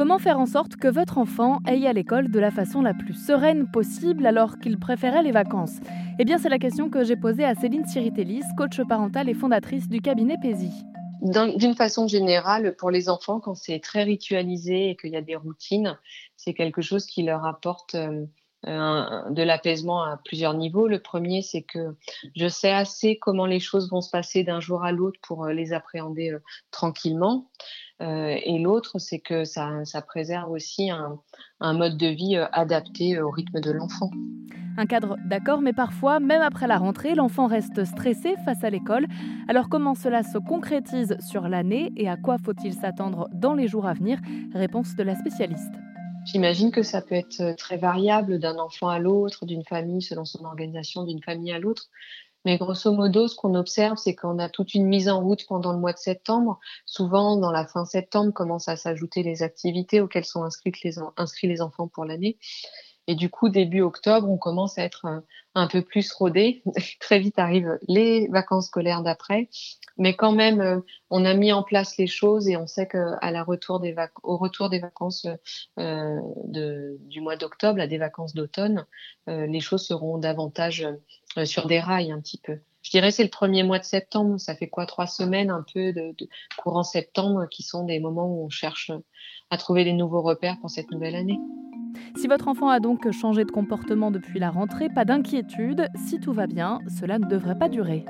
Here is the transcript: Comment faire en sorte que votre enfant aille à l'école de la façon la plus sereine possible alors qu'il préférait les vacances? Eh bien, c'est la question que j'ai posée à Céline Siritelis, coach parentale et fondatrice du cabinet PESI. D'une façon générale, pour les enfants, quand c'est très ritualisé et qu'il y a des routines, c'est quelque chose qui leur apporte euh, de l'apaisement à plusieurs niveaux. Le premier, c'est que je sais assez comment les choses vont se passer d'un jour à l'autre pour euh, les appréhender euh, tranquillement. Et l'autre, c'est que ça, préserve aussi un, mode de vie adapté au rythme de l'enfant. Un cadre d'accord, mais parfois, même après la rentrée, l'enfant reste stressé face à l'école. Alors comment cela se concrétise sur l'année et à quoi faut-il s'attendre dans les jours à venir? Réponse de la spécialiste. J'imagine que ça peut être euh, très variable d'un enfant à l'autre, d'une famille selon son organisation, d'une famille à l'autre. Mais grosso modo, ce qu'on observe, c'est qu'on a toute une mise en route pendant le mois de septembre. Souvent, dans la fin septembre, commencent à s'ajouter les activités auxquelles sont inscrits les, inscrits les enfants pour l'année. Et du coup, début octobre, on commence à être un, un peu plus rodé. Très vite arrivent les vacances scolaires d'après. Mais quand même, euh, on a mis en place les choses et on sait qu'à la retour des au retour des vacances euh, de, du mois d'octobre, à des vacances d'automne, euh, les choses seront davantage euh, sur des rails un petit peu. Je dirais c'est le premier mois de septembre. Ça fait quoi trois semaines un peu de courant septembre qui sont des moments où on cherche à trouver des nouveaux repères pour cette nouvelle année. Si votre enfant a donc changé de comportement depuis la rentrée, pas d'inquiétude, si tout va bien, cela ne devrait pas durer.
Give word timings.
Comment 0.00 0.18
faire 0.18 0.40
en 0.40 0.46
sorte 0.46 0.76
que 0.76 0.88
votre 0.88 1.18
enfant 1.18 1.58
aille 1.66 1.86
à 1.86 1.92
l'école 1.92 2.30
de 2.30 2.40
la 2.40 2.50
façon 2.50 2.80
la 2.80 2.94
plus 2.94 3.12
sereine 3.12 3.70
possible 3.70 4.24
alors 4.24 4.58
qu'il 4.58 4.78
préférait 4.78 5.22
les 5.22 5.30
vacances? 5.30 5.76
Eh 6.18 6.24
bien, 6.24 6.38
c'est 6.38 6.48
la 6.48 6.58
question 6.58 6.88
que 6.88 7.04
j'ai 7.04 7.16
posée 7.16 7.44
à 7.44 7.54
Céline 7.54 7.84
Siritelis, 7.84 8.40
coach 8.56 8.80
parentale 8.88 9.28
et 9.28 9.34
fondatrice 9.34 9.90
du 9.90 10.00
cabinet 10.00 10.38
PESI. 10.40 10.72
D'une 11.20 11.74
façon 11.74 12.08
générale, 12.08 12.76
pour 12.78 12.90
les 12.90 13.10
enfants, 13.10 13.40
quand 13.40 13.54
c'est 13.54 13.78
très 13.78 14.04
ritualisé 14.04 14.88
et 14.88 14.96
qu'il 14.96 15.10
y 15.10 15.16
a 15.16 15.20
des 15.20 15.36
routines, 15.36 15.98
c'est 16.34 16.54
quelque 16.54 16.80
chose 16.80 17.04
qui 17.04 17.22
leur 17.22 17.44
apporte 17.44 17.94
euh, 18.66 19.30
de 19.30 19.42
l'apaisement 19.42 20.02
à 20.02 20.18
plusieurs 20.18 20.52
niveaux. 20.52 20.86
Le 20.86 20.98
premier, 20.98 21.40
c'est 21.40 21.62
que 21.62 21.96
je 22.36 22.46
sais 22.46 22.70
assez 22.70 23.16
comment 23.18 23.46
les 23.46 23.58
choses 23.58 23.90
vont 23.90 24.02
se 24.02 24.10
passer 24.10 24.44
d'un 24.44 24.60
jour 24.60 24.84
à 24.84 24.92
l'autre 24.92 25.18
pour 25.22 25.46
euh, 25.46 25.52
les 25.54 25.72
appréhender 25.72 26.30
euh, 26.30 26.42
tranquillement. 26.70 27.48
Et 28.02 28.58
l'autre, 28.58 28.98
c'est 28.98 29.18
que 29.18 29.44
ça, 29.44 29.84
préserve 30.06 30.50
aussi 30.50 30.90
un, 30.90 31.18
mode 31.74 31.98
de 31.98 32.06
vie 32.06 32.34
adapté 32.50 33.20
au 33.20 33.28
rythme 33.30 33.60
de 33.60 33.70
l'enfant. 33.72 34.08
Un 34.78 34.86
cadre 34.86 35.18
d'accord, 35.26 35.60
mais 35.60 35.74
parfois, 35.74 36.18
même 36.18 36.40
après 36.40 36.66
la 36.66 36.78
rentrée, 36.78 37.14
l'enfant 37.14 37.46
reste 37.46 37.84
stressé 37.84 38.36
face 38.46 38.64
à 38.64 38.70
l'école. 38.70 39.06
Alors 39.48 39.68
comment 39.68 39.94
cela 39.94 40.22
se 40.22 40.38
concrétise 40.38 41.18
sur 41.20 41.46
l'année 41.46 41.92
et 41.98 42.08
à 42.08 42.16
quoi 42.16 42.38
faut-il 42.38 42.72
s'attendre 42.72 43.28
dans 43.34 43.52
les 43.52 43.68
jours 43.68 43.86
à 43.86 43.92
venir? 43.92 44.18
Réponse 44.54 44.96
de 44.96 45.02
la 45.02 45.14
spécialiste. 45.14 45.74
J'imagine 46.32 46.70
que 46.70 46.84
ça 46.84 47.02
peut 47.02 47.16
être 47.16 47.40
euh, 47.40 47.54
très 47.54 47.76
variable 47.76 48.38
d'un 48.38 48.58
enfant 48.58 48.88
à 48.88 49.00
l'autre, 49.00 49.46
d'une 49.46 49.64
famille 49.64 50.00
selon 50.00 50.24
son 50.24 50.44
organisation, 50.44 51.02
d'une 51.02 51.22
famille 51.22 51.50
à 51.50 51.58
l'autre. 51.58 51.88
Mais 52.44 52.56
grosso 52.56 52.92
modo, 52.92 53.26
ce 53.26 53.34
qu'on 53.34 53.56
observe, 53.56 53.96
c'est 53.96 54.14
qu'on 54.14 54.38
a 54.38 54.48
toute 54.48 54.74
une 54.74 54.86
mise 54.86 55.08
en 55.08 55.20
route 55.20 55.44
pendant 55.48 55.72
le 55.72 55.78
mois 55.78 55.92
de 55.92 55.98
septembre. 55.98 56.60
Souvent, 56.86 57.36
dans 57.36 57.50
la 57.50 57.66
fin 57.66 57.84
septembre, 57.84 58.32
commencent 58.32 58.68
à 58.68 58.76
s'ajouter 58.76 59.24
les 59.24 59.42
activités 59.42 60.00
auxquelles 60.00 60.24
sont 60.24 60.44
inscrits 60.44 60.72
les, 60.84 60.98
inscrits 61.16 61.48
les 61.48 61.60
enfants 61.62 61.88
pour 61.88 62.04
l'année. 62.04 62.38
Et 63.10 63.16
du 63.16 63.28
coup, 63.28 63.48
début 63.48 63.80
octobre, 63.80 64.30
on 64.30 64.38
commence 64.38 64.78
à 64.78 64.84
être 64.84 65.04
un, 65.04 65.24
un 65.56 65.66
peu 65.66 65.82
plus 65.82 66.12
rodé. 66.12 66.62
Très 67.00 67.18
vite 67.18 67.40
arrivent 67.40 67.76
les 67.88 68.28
vacances 68.28 68.68
scolaires 68.68 69.02
d'après. 69.02 69.48
Mais 69.98 70.14
quand 70.14 70.30
même, 70.30 70.60
euh, 70.60 70.78
on 71.10 71.24
a 71.24 71.34
mis 71.34 71.50
en 71.50 71.64
place 71.64 71.96
les 71.98 72.06
choses 72.06 72.48
et 72.48 72.56
on 72.56 72.68
sait 72.68 72.86
qu'à 72.86 73.18
la 73.32 73.42
retour 73.42 73.80
des 73.80 73.96
au 74.22 74.36
retour 74.36 74.70
des 74.70 74.78
vacances 74.78 75.26
euh, 75.80 76.20
de, 76.44 76.98
du 77.00 77.20
mois 77.20 77.34
d'octobre, 77.34 77.80
à 77.80 77.88
des 77.88 77.98
vacances 77.98 78.32
d'automne, 78.32 78.86
euh, 79.28 79.44
les 79.48 79.58
choses 79.58 79.84
seront 79.84 80.18
davantage 80.18 80.86
euh, 81.36 81.44
sur 81.44 81.66
des 81.66 81.80
rails 81.80 82.12
un 82.12 82.20
petit 82.20 82.38
peu. 82.38 82.60
Je 82.82 82.90
dirais 82.90 83.10
c'est 83.10 83.24
le 83.24 83.28
premier 83.28 83.64
mois 83.64 83.80
de 83.80 83.84
septembre. 83.84 84.38
Ça 84.38 84.54
fait 84.54 84.68
quoi 84.68 84.86
trois 84.86 85.08
semaines 85.08 85.50
un 85.50 85.64
peu 85.74 85.92
de 85.92 86.14
courant 86.58 86.84
septembre 86.84 87.48
qui 87.50 87.64
sont 87.64 87.82
des 87.82 87.98
moments 87.98 88.28
où 88.28 88.44
on 88.44 88.50
cherche 88.50 88.92
à 89.50 89.56
trouver 89.56 89.82
des 89.82 89.94
nouveaux 89.94 90.22
repères 90.22 90.60
pour 90.60 90.70
cette 90.70 90.92
nouvelle 90.92 91.16
année. 91.16 91.40
Si 92.16 92.28
votre 92.28 92.48
enfant 92.48 92.68
a 92.68 92.80
donc 92.80 93.10
changé 93.10 93.44
de 93.44 93.50
comportement 93.50 94.10
depuis 94.10 94.38
la 94.38 94.50
rentrée, 94.50 94.88
pas 94.88 95.04
d'inquiétude, 95.04 95.88
si 95.94 96.18
tout 96.18 96.32
va 96.32 96.46
bien, 96.46 96.80
cela 96.88 97.18
ne 97.18 97.26
devrait 97.26 97.58
pas 97.58 97.68
durer. 97.68 98.04